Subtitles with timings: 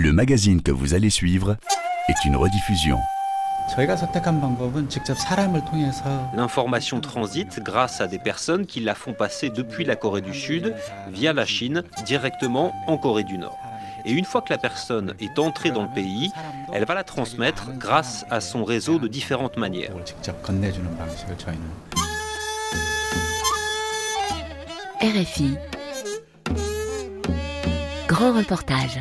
[0.00, 1.56] Le magazine que vous allez suivre
[2.08, 3.00] est une rediffusion.
[6.36, 10.72] L'information transite grâce à des personnes qui la font passer depuis la Corée du Sud
[11.10, 13.58] via la Chine directement en Corée du Nord.
[14.04, 16.30] Et une fois que la personne est entrée dans le pays,
[16.72, 19.90] elle va la transmettre grâce à son réseau de différentes manières.
[25.00, 25.56] RFI.
[28.06, 29.00] Grand reportage.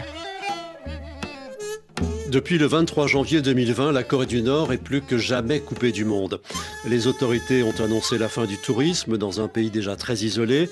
[2.30, 6.04] Depuis le 23 janvier 2020, la Corée du Nord est plus que jamais coupée du
[6.04, 6.41] monde.
[6.86, 10.70] Les autorités ont annoncé la fin du tourisme dans un pays déjà très isolé.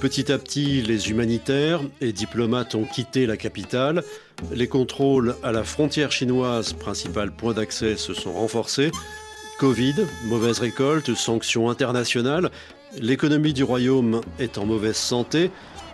[0.00, 4.04] Petit à petit, les humanitaires et diplomates ont quitté la capitale.
[4.52, 8.90] Les contrôles à la frontière chinoise, principal point d'accès, se sont renforcés.
[9.58, 9.94] Covid,
[10.26, 12.50] mauvaise récolte, sanctions internationales.
[13.00, 15.50] L'économie du royaume est en mauvaise santé.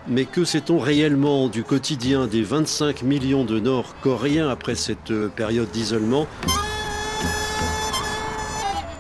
[0.07, 5.71] Mais que sait-on réellement du quotidien des 25 millions de Nord-Coréens après cette euh, période
[5.71, 6.27] d'isolement?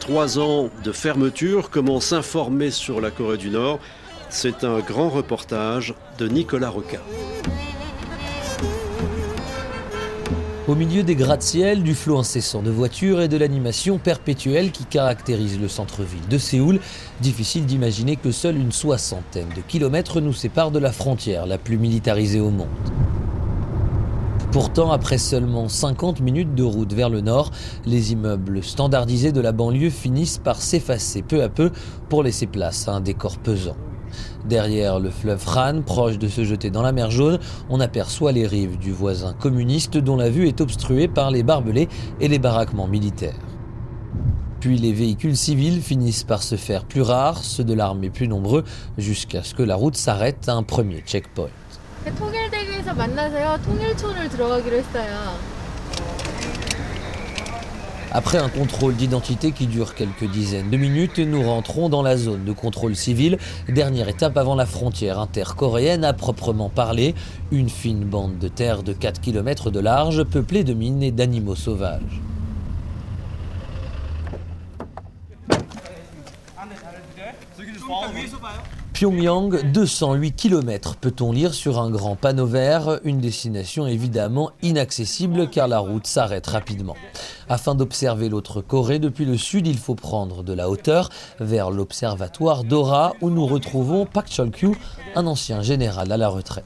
[0.00, 3.80] Trois ans de fermeture, comment s'informer sur la Corée du Nord
[4.30, 7.00] C'est un grand reportage de Nicolas Roca.
[10.66, 15.60] Au milieu des gratte-ciel, du flot incessant de voitures et de l'animation perpétuelle qui caractérise
[15.60, 16.80] le centre-ville de Séoul,
[17.20, 21.76] difficile d'imaginer que seule une soixantaine de kilomètres nous séparent de la frontière la plus
[21.76, 22.68] militarisée au monde.
[24.52, 27.50] Pourtant, après seulement 50 minutes de route vers le nord,
[27.84, 31.72] les immeubles standardisés de la banlieue finissent par s'effacer peu à peu
[32.08, 33.76] pour laisser place à un décor pesant.
[34.44, 37.38] Derrière le fleuve Han, proche de se jeter dans la mer Jaune,
[37.70, 41.88] on aperçoit les rives du voisin communiste dont la vue est obstruée par les barbelés
[42.20, 43.34] et les baraquements militaires.
[44.60, 48.64] Puis les véhicules civils finissent par se faire plus rares, ceux de l'armée plus nombreux,
[48.98, 51.50] jusqu'à ce que la route s'arrête à un premier checkpoint.
[58.16, 62.44] Après un contrôle d'identité qui dure quelques dizaines de minutes, nous rentrons dans la zone
[62.44, 63.38] de contrôle civil,
[63.68, 67.16] dernière étape avant la frontière intercoréenne à proprement parler,
[67.50, 71.56] une fine bande de terre de 4 km de large peuplée de mines et d'animaux
[71.56, 72.22] sauvages.
[78.94, 85.66] Pyongyang, 208 km peut-on lire sur un grand panneau vert, une destination évidemment inaccessible car
[85.66, 86.94] la route s'arrête rapidement.
[87.48, 91.10] Afin d'observer l'autre Corée depuis le sud, il faut prendre de la hauteur
[91.40, 94.76] vers l'observatoire Dora où nous retrouvons Pak Chol-kyu,
[95.16, 96.64] un ancien général à la retraite.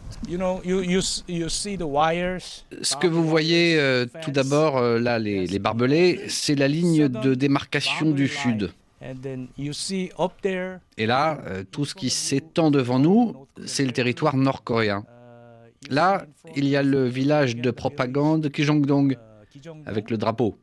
[2.83, 7.09] Ce que vous voyez euh, tout d'abord euh, là, les, les barbelés, c'est la ligne
[7.09, 8.71] de démarcation du sud.
[10.97, 15.05] Et là, euh, tout ce qui s'étend devant nous, c'est le territoire nord-coréen.
[15.91, 16.27] Là,
[16.57, 19.17] il y a le village de propagande Kijongdong,
[19.87, 20.57] avec le drapeau.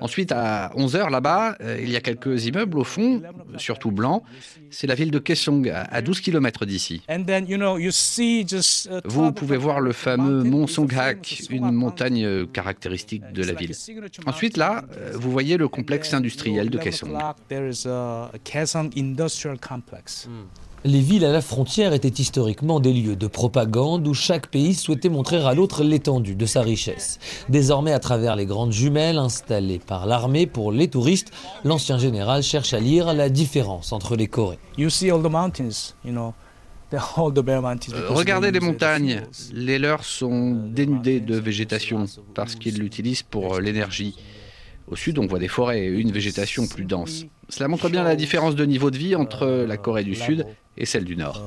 [0.00, 3.22] Ensuite, à 11h, là-bas, euh, il y a quelques immeubles au fond,
[3.58, 4.22] surtout blancs.
[4.70, 7.02] C'est la ville de Kaesong, à 12 km d'ici.
[9.04, 13.72] Vous pouvez voir le fameux mont Songhak, une montagne euh, caractéristique de la ville.
[14.26, 17.12] Ensuite, là, euh, vous voyez le complexe industriel de Kaesong.
[20.86, 25.08] Les villes à la frontière étaient historiquement des lieux de propagande où chaque pays souhaitait
[25.08, 27.18] montrer à l'autre l'étendue de sa richesse.
[27.48, 31.32] Désormais, à travers les grandes jumelles installées par l'armée pour les touristes,
[31.64, 34.58] l'ancien général cherche à lire la différence entre les Corées.
[38.10, 39.22] regardez les montagnes.
[39.54, 44.18] Les leurs sont dénudées de végétation parce qu'ils l'utilisent pour l'énergie.
[44.86, 47.24] Au sud, on voit des forêts et une végétation plus dense.
[47.48, 50.46] Cela montre bien la différence de niveau de vie entre la Corée du Sud
[50.76, 51.42] et celle du Nord.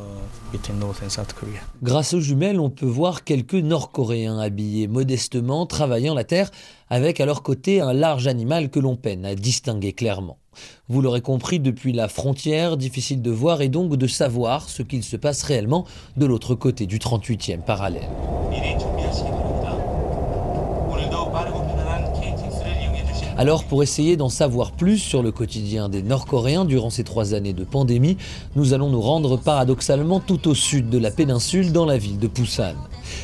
[1.84, 6.52] Grâce aux jumelles, on peut voir quelques Nord-Coréens habillés modestement, travaillant la terre,
[6.90, 10.38] avec à leur côté un large animal que l'on peine à distinguer clairement.
[10.88, 15.04] Vous l'aurez compris, depuis la frontière, difficile de voir et donc de savoir ce qu'il
[15.04, 15.86] se passe réellement
[16.16, 18.10] de l'autre côté du 38e parallèle.
[23.38, 27.54] Alors pour essayer d'en savoir plus sur le quotidien des Nord-Coréens durant ces trois années
[27.54, 28.18] de pandémie,
[28.56, 32.28] nous allons nous rendre paradoxalement tout au sud de la péninsule dans la ville de
[32.28, 32.74] Busan.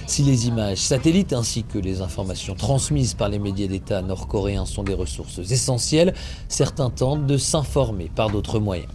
[0.05, 4.83] Si les images satellites ainsi que les informations transmises par les médias d'État nord-coréens sont
[4.83, 6.13] des ressources essentielles,
[6.47, 8.89] certains tentent de s'informer par d'autres moyens.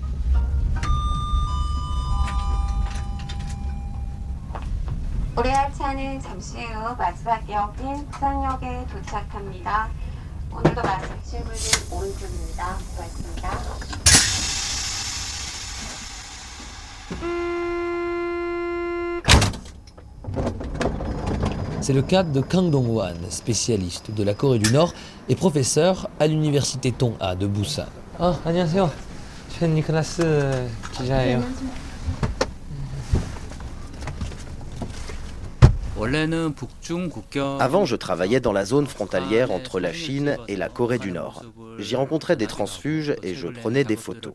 [10.51, 12.77] 오늘도 마침 실물진 오른쪽입니다.
[12.95, 13.59] 고맙습니다.
[21.81, 24.93] C'est le cas de Kang Dong-wan, spécialiste de la Corée du Nord
[25.27, 27.87] et professeur à l'université Tongha de Busan.
[28.19, 28.89] Ah, 안녕하세요.
[29.59, 31.43] 전 니콜라스 기자예요.
[37.58, 41.44] Avant, je travaillais dans la zone frontalière entre la Chine et la Corée du Nord.
[41.78, 44.34] J'y rencontrais des transfuges et je prenais des photos.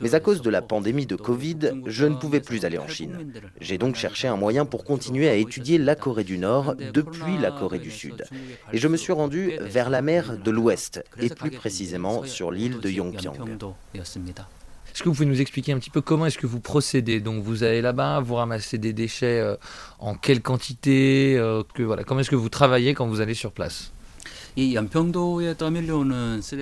[0.00, 3.32] Mais à cause de la pandémie de Covid, je ne pouvais plus aller en Chine.
[3.60, 7.50] J'ai donc cherché un moyen pour continuer à étudier la Corée du Nord depuis la
[7.50, 8.24] Corée du Sud.
[8.72, 12.78] Et je me suis rendu vers la mer de l'Ouest, et plus précisément sur l'île
[12.78, 13.58] de Yongpyong.
[14.92, 17.20] Est-ce que vous pouvez nous expliquer un petit peu comment est-ce que vous procédez?
[17.20, 19.56] Donc vous allez là-bas, vous ramassez des déchets euh,
[19.98, 23.52] en quelle quantité euh, que, voilà, Comment est-ce que vous travaillez quand vous allez sur
[23.52, 23.92] place?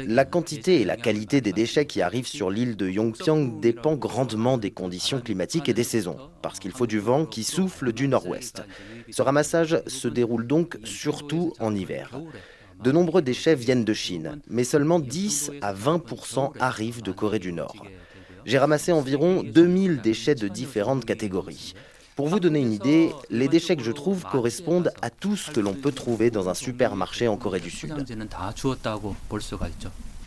[0.06, 4.58] La quantité et la qualité des déchets qui arrivent sur l'île de Yongpyong dépend grandement
[4.58, 8.62] des conditions climatiques et des saisons, parce qu'il faut du vent qui souffle du nord-ouest.
[9.10, 12.12] Ce ramassage se déroule donc surtout en hiver.
[12.80, 17.52] De nombreux déchets viennent de Chine, mais seulement 10 à 20% arrivent de Corée du
[17.52, 17.74] Nord.
[18.44, 21.74] J'ai ramassé environ 2000 déchets de différentes catégories.
[22.16, 25.60] Pour vous donner une idée, les déchets que je trouve correspondent à tout ce que
[25.60, 27.94] l'on peut trouver dans un supermarché en Corée du Sud.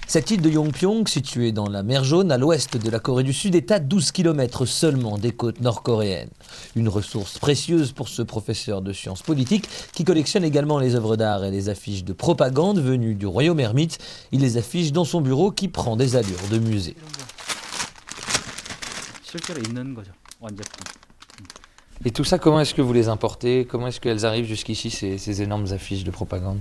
[0.08, 3.32] Cette île de Yongpyong, située dans la mer Jaune à l'ouest de la Corée du
[3.32, 6.30] Sud, est à 12 km seulement des côtes nord-coréennes.
[6.76, 11.46] Une ressource précieuse pour ce professeur de sciences politiques qui collectionne également les œuvres d'art
[11.46, 13.98] et les affiches de propagande venues du royaume ermite.
[14.32, 16.96] Il les affiche dans son bureau qui prend des allures de musée.
[22.06, 23.66] Et tout ça, comment est-ce que vous les importez?
[23.66, 26.60] Comment est-ce qu'elles arrivent jusqu'ici, ces, énormes affiches de propagande?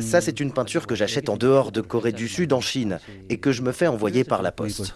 [0.00, 3.38] Ça, c'est une peinture que j'achète en dehors de Corée du Sud, en Chine, et
[3.38, 4.94] que je me fais envoyer par la poste.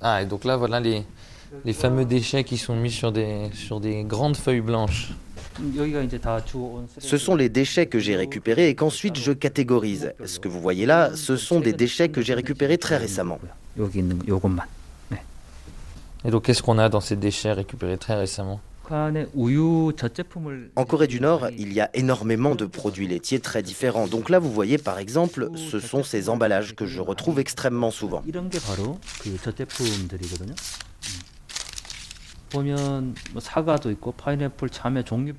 [0.00, 1.02] Ah, et donc là, voilà les,
[1.64, 5.12] les fameux déchets qui sont mis sur des, sur des grandes feuilles blanches.
[6.98, 10.12] Ce sont les déchets que j'ai récupérés et qu'ensuite je catégorise.
[10.24, 13.38] Ce que vous voyez là, ce sont des déchets que j'ai récupérés très récemment.
[16.24, 18.60] Et donc, qu'est-ce qu'on a dans ces déchets récupérés très récemment?
[20.76, 24.06] en Corée du Nord, il y a énormément de produits laitiers très différents.
[24.06, 28.22] Donc là, vous voyez par exemple, ce sont ces emballages que je retrouve extrêmement souvent.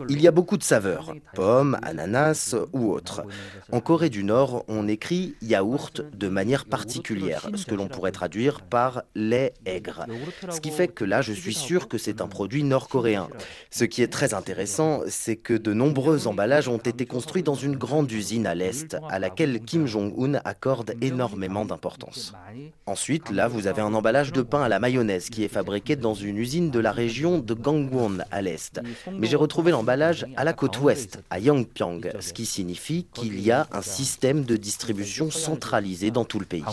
[0.09, 3.23] Il y a beaucoup de saveurs, pommes, ananas ou autres.
[3.71, 8.61] En Corée du Nord, on écrit yaourt de manière particulière, ce que l'on pourrait traduire
[8.61, 10.05] par lait aigre.
[10.49, 13.29] Ce qui fait que là, je suis sûr que c'est un produit nord-coréen.
[13.71, 17.75] Ce qui est très intéressant, c'est que de nombreux emballages ont été construits dans une
[17.75, 22.33] grande usine à l'Est, à laquelle Kim Jong-un accorde énormément d'importance.
[22.85, 26.13] Ensuite, là, vous avez un emballage de pain à la mayonnaise qui est fabriqué dans
[26.13, 28.81] une usine de la région de Gangwon à l'est.
[29.11, 33.51] Mais j'ai retrouvé l'emballage à la côte ouest, à Yongpyong, ce qui signifie qu'il y
[33.51, 36.63] a un système de distribution centralisé dans tout le pays.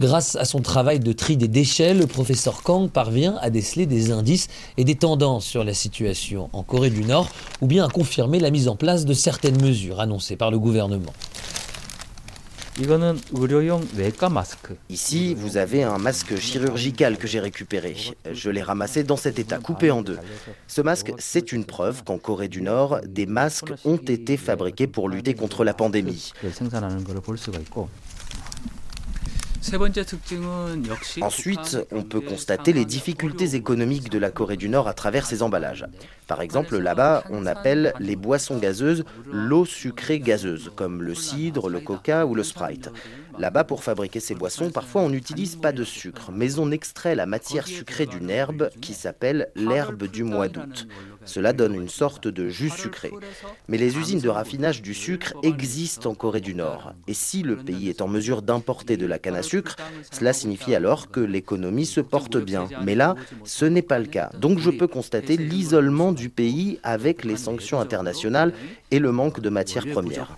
[0.00, 4.12] Grâce à son travail de tri des déchets, le professeur Kang parvient à déceler des
[4.12, 4.48] indices
[4.78, 7.28] et des tendances sur la situation en Corée du Nord,
[7.60, 11.12] ou bien à confirmer la mise en place de certaines mesures annoncées par le gouvernement.
[14.88, 17.94] Ici, vous avez un masque chirurgical que j'ai récupéré.
[18.32, 20.18] Je l'ai ramassé dans cet état, coupé en deux.
[20.66, 25.08] Ce masque, c'est une preuve qu'en Corée du Nord, des masques ont été fabriqués pour
[25.08, 26.32] lutter contre la pandémie.
[31.20, 35.42] Ensuite, on peut constater les difficultés économiques de la Corée du Nord à travers ces
[35.42, 35.86] emballages.
[36.26, 41.80] Par exemple, là-bas, on appelle les boissons gazeuses l'eau sucrée gazeuse, comme le cidre, le
[41.80, 42.90] coca ou le sprite.
[43.38, 47.26] Là-bas, pour fabriquer ces boissons, parfois on n'utilise pas de sucre, mais on extrait la
[47.26, 50.86] matière sucrée d'une herbe qui s'appelle l'herbe du mois d'août.
[51.24, 53.10] Cela donne une sorte de jus sucré.
[53.68, 56.92] Mais les usines de raffinage du sucre existent en Corée du Nord.
[57.06, 59.76] Et si le pays est en mesure d'importer de la canne à sucre,
[60.10, 62.68] cela signifie alors que l'économie se porte bien.
[62.84, 64.30] Mais là, ce n'est pas le cas.
[64.38, 68.52] Donc je peux constater l'isolement du pays avec les sanctions internationales
[68.90, 70.36] et le manque de matières premières.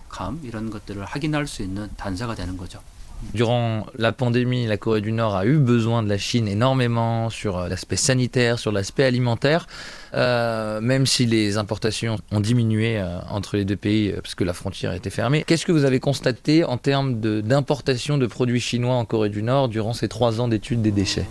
[3.33, 7.57] Durant la pandémie, la Corée du Nord a eu besoin de la Chine énormément sur
[7.57, 9.67] euh, l'aspect sanitaire, sur l'aspect alimentaire,
[10.13, 14.53] euh, même si les importations ont diminué euh, entre les deux pays parce que la
[14.53, 15.43] frontière était fermée.
[15.47, 19.67] Qu'est-ce que vous avez constaté en termes d'importation de, produits chinois en Corée du Nord
[19.67, 21.27] durant ces trois ans d'études des déchets?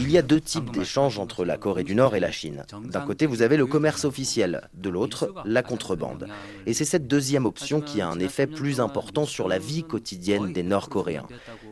[0.00, 2.64] Il y a deux types d'échanges entre la Corée du Nord et la Chine.
[2.84, 6.28] D'un côté, vous avez le commerce officiel, de l'autre, la contrebande.
[6.64, 10.52] Et c'est cette deuxième option qui a un effet plus important sur la vie quotidienne
[10.52, 11.26] des Nord-Coréens.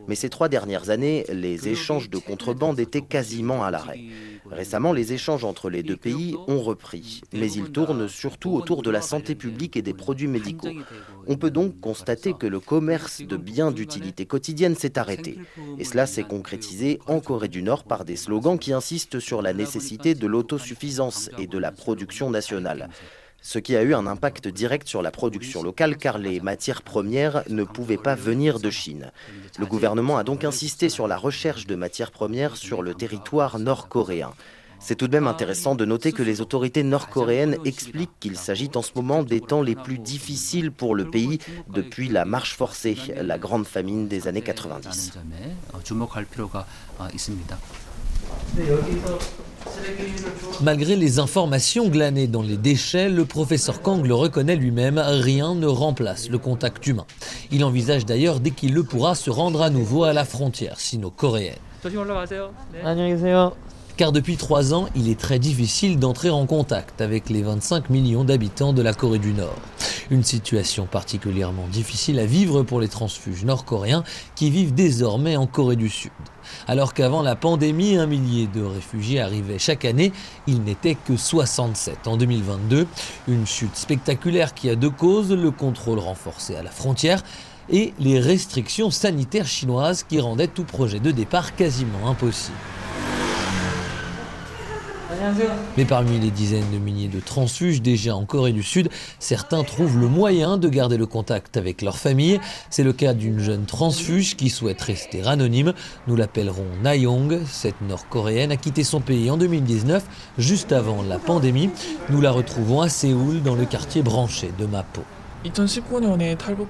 [0.07, 4.01] Mais ces trois dernières années, les échanges de contrebande étaient quasiment à l'arrêt.
[4.49, 8.91] Récemment, les échanges entre les deux pays ont repris, mais ils tournent surtout autour de
[8.91, 10.69] la santé publique et des produits médicaux.
[11.27, 15.39] On peut donc constater que le commerce de biens d'utilité quotidienne s'est arrêté.
[15.77, 19.53] Et cela s'est concrétisé en Corée du Nord par des slogans qui insistent sur la
[19.53, 22.89] nécessité de l'autosuffisance et de la production nationale
[23.45, 27.43] ce qui a eu un impact direct sur la production locale car les matières premières
[27.47, 29.11] ne pouvaient pas venir de Chine.
[29.59, 34.31] Le gouvernement a donc insisté sur la recherche de matières premières sur le territoire nord-coréen.
[34.79, 38.81] C'est tout de même intéressant de noter que les autorités nord-coréennes expliquent qu'il s'agit en
[38.81, 41.37] ce moment des temps les plus difficiles pour le pays
[41.69, 45.13] depuis la marche forcée, la grande famine des années 90.
[50.61, 55.67] Malgré les informations glanées dans les déchets, le professeur Kang le reconnaît lui-même, rien ne
[55.67, 57.05] remplace le contact humain.
[57.51, 61.55] Il envisage d'ailleurs dès qu'il le pourra se rendre à nouveau à la frontière sino-coréenne.
[63.97, 68.25] Car depuis trois ans, il est très difficile d'entrer en contact avec les 25 millions
[68.25, 69.55] d'habitants de la Corée du Nord.
[70.09, 74.03] Une situation particulièrement difficile à vivre pour les transfuges nord-coréens
[74.35, 76.11] qui vivent désormais en Corée du Sud.
[76.67, 80.11] Alors qu'avant la pandémie, un millier de réfugiés arrivaient chaque année,
[80.47, 82.87] il n'était que 67 en 2022.
[83.27, 87.21] Une chute spectaculaire qui a deux causes, le contrôle renforcé à la frontière
[87.69, 92.57] et les restrictions sanitaires chinoises qui rendaient tout projet de départ quasiment impossible.
[95.77, 99.99] Mais parmi les dizaines de milliers de transfuges déjà en Corée du Sud, certains trouvent
[99.99, 102.39] le moyen de garder le contact avec leur famille.
[102.69, 105.73] C'est le cas d'une jeune transfuge qui souhaite rester anonyme.
[106.07, 107.41] Nous l'appellerons Nayong.
[107.45, 110.03] Cette nord-coréenne a quitté son pays en 2019,
[110.37, 111.69] juste avant la pandémie.
[112.09, 115.01] Nous la retrouvons à Séoul, dans le quartier branché de Mapo.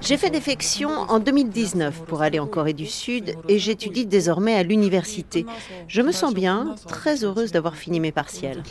[0.02, 4.62] J'ai fait défection en 2019 pour aller en Corée du Sud et j'étudie désormais à
[4.62, 5.46] l'université.
[5.88, 8.62] Je me sens bien, très heureuse d'avoir fini mes partiels.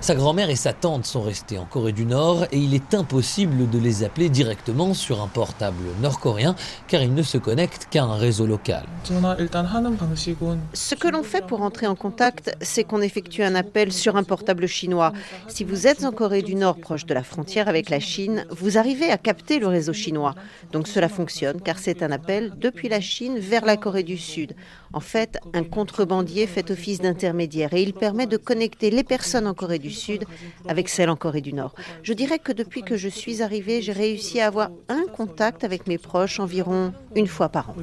[0.00, 3.70] Sa grand-mère et sa tante sont restés en Corée du Nord et il est impossible
[3.70, 6.56] de les appeler directement sur un portable nord-coréen
[6.88, 8.84] car ils ne se connectent qu'à un réseau local.
[10.74, 14.24] Ce que l'on fait pour entrer en contact, c'est qu'on effectue un appel sur un
[14.24, 15.14] portable chinois.
[15.48, 18.78] Si vous êtes en Corée du Nord proche de la frontière avec la Chine, vous
[18.78, 20.34] arrivez à capter le réseau chinois.
[20.72, 24.54] Donc cela fonctionne car c'est un appel depuis la Chine vers la Corée du Sud.
[24.92, 29.54] En fait, un contrebandier fait office d'intermédiaire et il permet de connecter les personnes en
[29.54, 30.24] Corée du Sud
[30.68, 31.74] avec celles en Corée du Nord.
[32.04, 35.88] Je dirais que depuis que je suis arrivée, j'ai réussi à avoir un contact avec
[35.88, 37.74] mes proches environ une fois par an.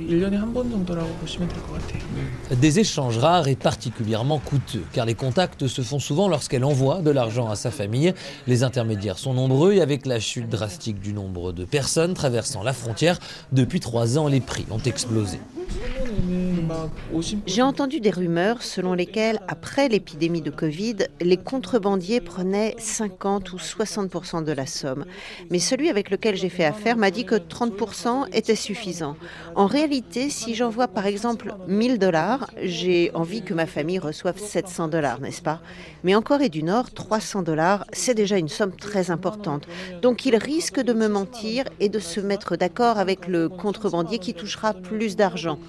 [2.61, 7.11] Des échanges rares et particulièrement coûteux, car les contacts se font souvent lorsqu'elle envoie de
[7.11, 8.13] l'argent à sa famille.
[8.47, 12.73] Les intermédiaires sont nombreux et avec la chute drastique du nombre de personnes traversant la
[12.73, 13.19] frontière,
[13.51, 15.39] depuis trois ans, les prix ont explosé.
[17.45, 23.57] J'ai entendu des rumeurs selon lesquelles, après l'épidémie de Covid, les contrebandiers prenaient 50 ou
[23.57, 25.05] 60% de la somme.
[25.49, 29.15] Mais celui avec lequel j'ai fait affaire m'a dit que 30% était suffisant.
[29.55, 34.87] En réalité, si j'envoie par exemple 1000 dollars, j'ai envie que ma famille reçoive 700
[34.87, 35.61] dollars, n'est-ce pas?
[36.03, 39.67] Mais en Corée du Nord, 300 dollars, c'est déjà une somme très importante.
[40.01, 44.33] Donc il risque de me mentir et de se mettre d'accord avec le contrebandier qui
[44.33, 45.59] touchera plus d'argent.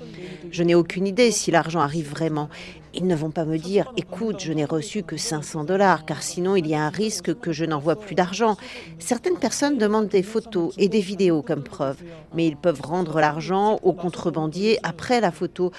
[0.52, 2.50] Je n'ai aucune idée si l'argent arrive vraiment.
[2.92, 6.56] Ils ne vont pas me dire, écoute, je n'ai reçu que 500 dollars, car sinon
[6.56, 8.58] il y a un risque que je n'envoie plus d'argent.
[8.98, 11.96] Certaines personnes demandent des photos et des vidéos comme preuve,
[12.34, 15.72] mais ils peuvent rendre l'argent aux contrebandiers après la photo.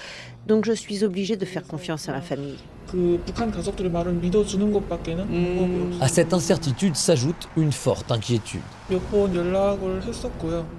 [0.48, 2.58] Donc je suis obligée de faire confiance à ma famille.
[6.00, 8.60] À cette incertitude s'ajoute une forte inquiétude.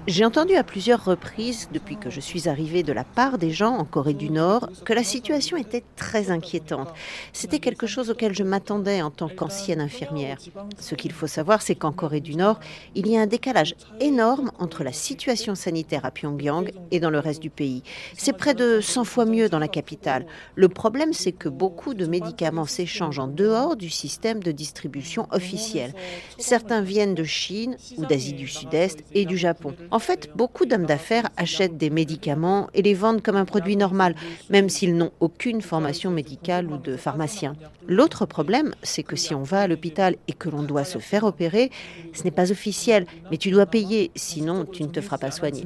[0.06, 3.76] J'ai entendu à plusieurs reprises, depuis que je suis arrivée de la part des gens
[3.76, 6.88] en Corée du Nord, que la situation était très inquiétante.
[7.32, 10.38] C'était quelque chose auquel je m'attendais en tant qu'ancienne infirmière.
[10.78, 12.60] Ce qu'il faut savoir, c'est qu'en Corée du Nord,
[12.94, 17.18] il y a un décalage énorme entre la situation sanitaire à Pyongyang et dans le
[17.18, 17.82] reste du pays.
[18.16, 20.26] C'est près de 100 fois mieux dans la capitale.
[20.54, 25.94] Le problème, c'est que beaucoup de médicaments s'échangent en dehors du système de distribution officiel.
[26.38, 29.74] Certains viennent de Chine ou d'Asie du Sud-Est et du Japon.
[29.90, 34.14] En fait, beaucoup d'hommes d'affaires achètent des médicaments et les vendent comme un produit normal,
[34.50, 37.54] même s'ils n'ont aucune formation médicale ou de pharmacien.
[37.86, 41.24] L'autre problème, c'est que si on va à l'hôpital et que l'on doit se faire
[41.24, 41.70] opérer,
[42.12, 45.64] ce n'est pas officiel, mais tu dois payer, sinon tu ne te feras pas soigner.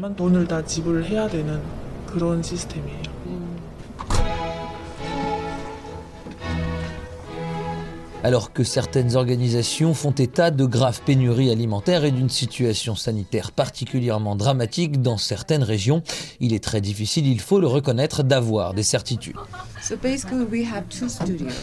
[8.24, 14.36] Alors que certaines organisations font état de graves pénuries alimentaires et d'une situation sanitaire particulièrement
[14.36, 16.02] dramatique dans certaines régions.
[16.40, 19.36] Il est très difficile, il faut le reconnaître, d'avoir des certitudes.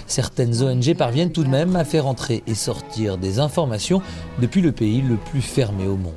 [0.08, 4.02] Certaines ONG parviennent tout de même à faire entrer et sortir des informations
[4.40, 6.14] depuis le pays le plus fermé au monde.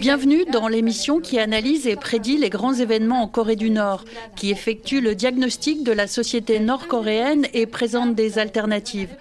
[0.00, 4.50] Bienvenue dans l'émission qui analyse et prédit les grands événements en Corée du Nord, qui
[4.50, 9.14] effectue le diagnostic de la société nord-coréenne et présente des alternatives.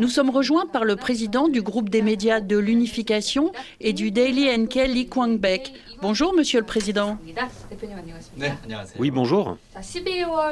[0.00, 3.52] Nous sommes rejoints par le président du groupe des médias de l'unification
[3.82, 5.74] et du Daily NK Lee Kwang-baek.
[6.00, 7.18] Bonjour Monsieur le Président.
[8.98, 9.58] Oui, bonjour.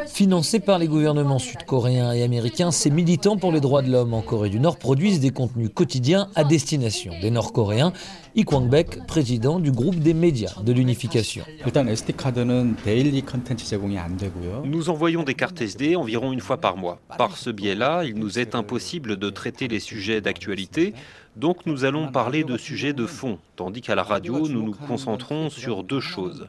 [0.07, 4.21] Financés par les gouvernements sud-coréens et américains, ces militants pour les droits de l'homme en
[4.21, 7.95] Corée du Nord produisent des contenus quotidiens à destination des Nord-Coréens.
[8.35, 11.45] Lee Kwang-baek, président du groupe des médias de l'unification.
[14.65, 17.01] Nous envoyons des cartes SD environ une fois par mois.
[17.17, 20.95] Par ce biais-là, il nous est impossible de traiter les sujets d'actualité
[21.39, 25.51] donc nous allons parler de sujets de fond, tandis qu'à la radio, nous nous concentrons
[25.51, 26.49] sur deux choses.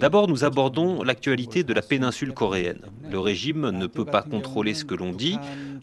[0.00, 2.80] D'abord, nous abordons l'actualité de la péninsule coréenne.
[3.10, 5.36] Le régime ne peut pas contrôler ce que l'on dit,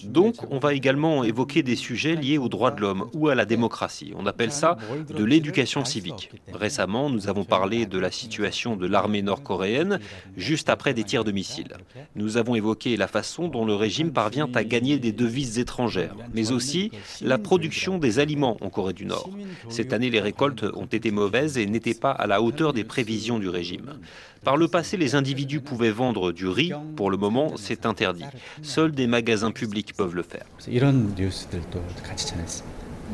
[0.06, 3.44] donc on va également évoquer des sujets liés aux droits de l'homme ou à la
[3.44, 4.14] démocratie.
[4.18, 4.78] On appelle ça
[5.10, 6.32] de l'éducation civique.
[6.54, 10.00] Récemment, nous avons parlé de la situation de l'armée nord-coréenne
[10.38, 11.74] juste après des tirs de missiles.
[12.16, 16.54] Nous avons évoqué la façon dont le régime parvient à gagner des devises étrangères, mais
[16.54, 19.30] aussi la production des aliments en Corée du Nord.
[19.70, 23.40] Cette année, les récoltes ont été mauvaises et n'étaient pas à la hauteur des prévisions
[23.40, 24.00] du régime.
[24.44, 26.72] Par le passé, les individus pouvaient vendre du riz.
[26.96, 28.26] Pour le moment, c'est interdit.
[28.62, 30.46] Seuls des magasins publics peuvent le faire.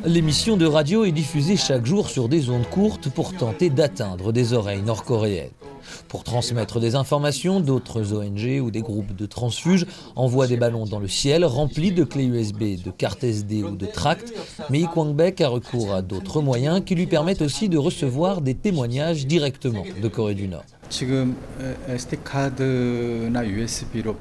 [0.06, 4.54] L'émission de radio est diffusée chaque jour sur des ondes courtes pour tenter d'atteindre des
[4.54, 5.52] oreilles nord-coréennes.
[6.08, 9.86] Pour transmettre des informations, d'autres ONG ou des groupes de transfuges
[10.16, 13.86] envoient des ballons dans le ciel remplis de clés USB, de cartes SD ou de
[13.86, 14.34] tracts,
[14.70, 19.26] mais Ikwang-baek a recours à d'autres moyens qui lui permettent aussi de recevoir des témoignages
[19.26, 20.66] directement de Corée du Nord.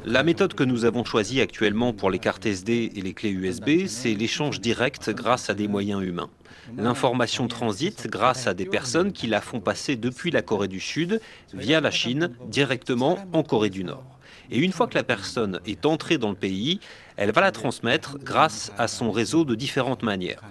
[0.05, 3.87] La méthode que nous avons choisie actuellement pour les cartes SD et les clés USB,
[3.87, 6.31] c'est l'échange direct grâce à des moyens humains.
[6.77, 11.21] L'information transite grâce à des personnes qui la font passer depuis la Corée du Sud
[11.55, 14.05] via la Chine directement en Corée du Nord.
[14.51, 16.81] Et une fois que la personne est entrée dans le pays,
[17.17, 20.43] elle va la transmettre grâce à son réseau de différentes manières.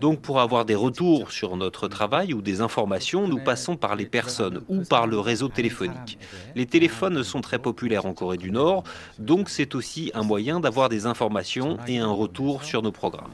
[0.00, 4.06] Donc pour avoir des retours sur notre travail ou des informations, nous passons par les
[4.06, 6.18] personnes ou par le réseau téléphonique.
[6.54, 8.84] Les téléphones sont très populaires en Corée du Nord,
[9.18, 13.30] donc c'est aussi un moyen d'avoir des informations et un retour sur nos programmes.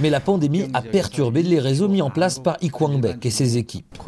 [0.00, 3.98] Mais la pandémie a perturbé les réseaux mis en place par Ikwang-baek et ses équipes.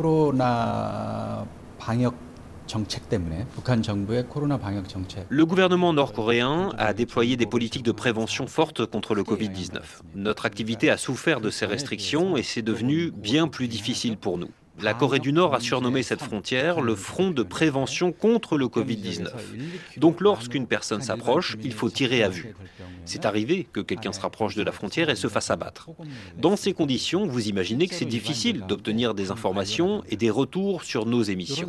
[5.29, 9.81] Le gouvernement nord-coréen a déployé des politiques de prévention fortes contre le Covid-19.
[10.15, 14.51] Notre activité a souffert de ces restrictions et c'est devenu bien plus difficile pour nous.
[14.83, 19.29] La Corée du Nord a surnommé cette frontière le front de prévention contre le Covid-19.
[19.99, 22.55] Donc lorsqu'une personne s'approche, il faut tirer à vue.
[23.05, 25.91] C'est arrivé que quelqu'un se rapproche de la frontière et se fasse abattre.
[26.39, 31.07] Dans ces conditions, vous imaginez que c'est difficile d'obtenir des informations et des retours sur
[31.07, 31.69] nos émissions.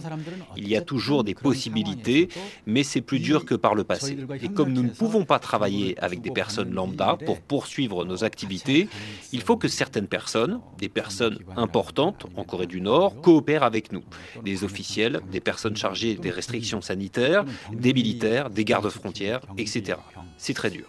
[0.56, 2.30] Il y a toujours des possibilités,
[2.66, 4.18] mais c'est plus dur que par le passé.
[4.42, 8.88] Et comme nous ne pouvons pas travailler avec des personnes lambda pour poursuivre nos activités,
[9.32, 14.04] il faut que certaines personnes, des personnes importantes en Corée du Nord, coopèrent avec nous.
[14.44, 19.98] Des officiels, des personnes chargées des restrictions sanitaires, des militaires, des gardes frontières, etc.
[20.38, 20.86] C'est très dur.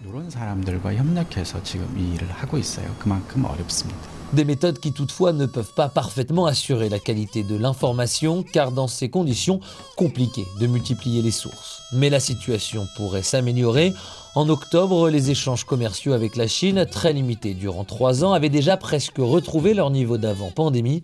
[4.32, 8.88] Des méthodes qui toutefois ne peuvent pas parfaitement assurer la qualité de l'information car dans
[8.88, 9.60] ces conditions,
[9.96, 11.82] compliqué de multiplier les sources.
[11.92, 13.92] Mais la situation pourrait s'améliorer.
[14.34, 18.78] En octobre, les échanges commerciaux avec la Chine, très limités durant trois ans, avaient déjà
[18.78, 21.02] presque retrouvé leur niveau d'avant pandémie.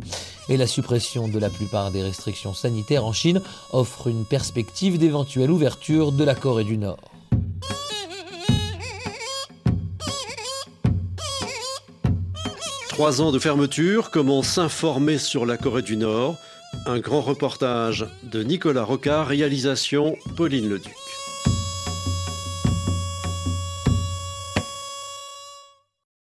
[0.48, 3.42] Et la suppression de la plupart des restrictions sanitaires en Chine
[3.74, 7.10] offre une perspective d'éventuelle ouverture de la Corée du Nord.
[12.88, 16.36] Trois ans de fermeture, comment s'informer sur la Corée du Nord
[16.86, 21.07] Un grand reportage de Nicolas Rocard, réalisation Pauline Leduc.